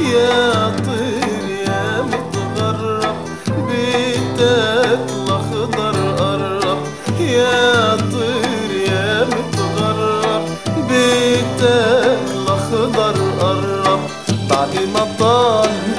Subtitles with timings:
[0.00, 1.07] يا طيب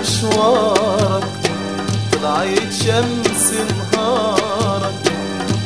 [0.10, 1.24] مشوارك
[2.12, 5.06] طلعت شمس نهارك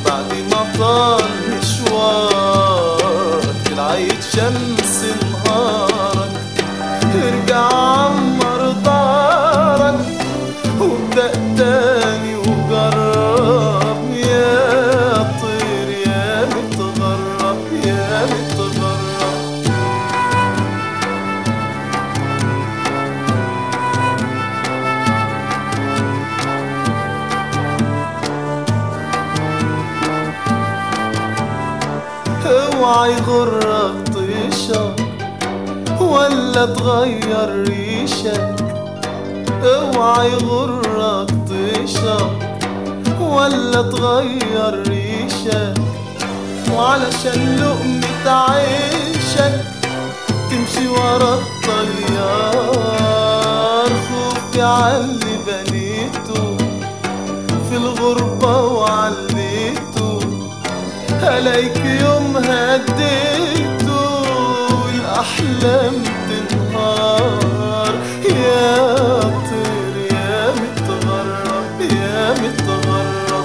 [0.05, 3.55] بعد ما طال مشوارك.
[3.69, 6.31] طلعت شمس نهارك
[7.15, 10.05] ارجع عمر دارك
[10.79, 12.02] وابدأ تاني
[32.83, 34.95] اوعى يغرك طيشك
[36.01, 38.55] ولا تغير ريشك
[39.63, 42.31] اوعى يغرك طيشك
[43.19, 45.73] ولا تغير ريشك
[46.75, 49.55] وعلشان لقمة عيشك
[50.49, 52.63] تمشي ورا الطيار.
[54.09, 56.57] خوفي عاللي بنيته
[57.69, 59.22] في الغربة وعليته
[61.27, 64.23] عليك يوم هديته
[64.95, 67.93] الأحلام تنهار.
[68.29, 73.43] يا طير يا متغرب يا متغرب.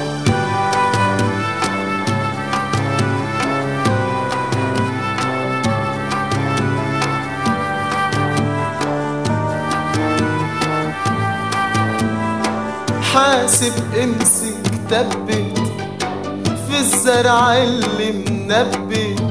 [13.15, 13.73] حاسب
[14.03, 15.68] امسك تبت
[16.69, 19.23] في الزرع اللي منبت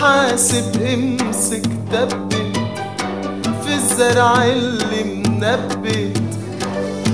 [0.00, 1.62] حاسب امسك
[1.92, 2.34] تبت
[3.64, 6.22] في الزرع اللي منبت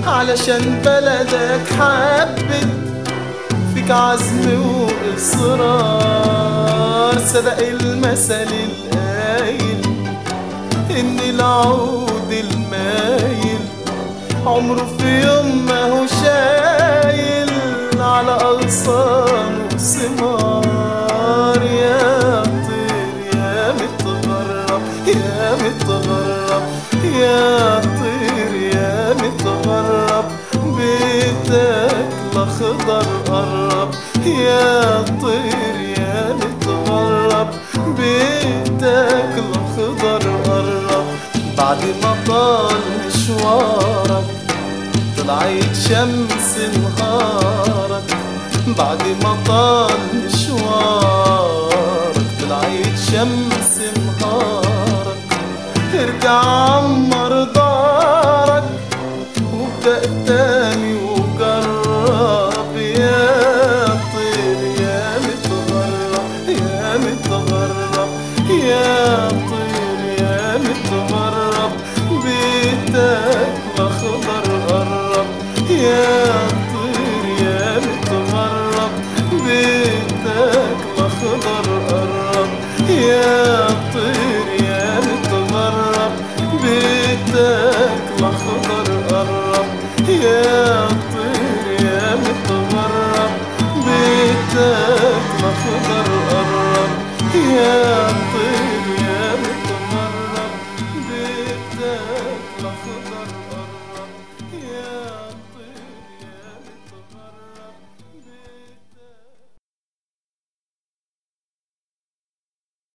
[0.07, 2.69] علشان بلدك حبت
[3.75, 4.63] فيك عزم
[5.15, 6.13] وإصرار.
[7.27, 9.83] صدق المثل القايل.
[10.91, 13.61] إن العود المايل.
[14.47, 16.52] عمره في يوم ما هو شايل.
[18.63, 26.63] على أغصان وثمار يا طير يا متغرب يا متغرب
[27.05, 30.25] يا طير يا متغرب
[30.77, 33.91] بيتك الأخضر قرب
[34.27, 37.49] يا طير يا متغرب
[37.87, 41.07] بيتك الأخضر قرب
[41.59, 44.25] بعد ما طال مشوارك
[45.19, 48.12] طلعت شمس نهارك
[48.67, 51.73] بعد ما طال مشوارك
[52.41, 53.81] طلعت شمس
[54.21, 55.31] نهارك
[55.95, 58.65] ارجع عمر دارك
[59.53, 62.77] وابدأ تاني وجرب.
[62.77, 68.09] يا طير يا متغرب يا متغرب
[68.51, 71.73] يا طير يا متغرب.
[72.25, 73.32] بيتك
[88.23, 89.67] الأخضر قرب
[90.09, 93.31] يا طير يا متغرب
[93.87, 96.91] بيتك الأخضر قرب
[97.35, 98.02] يا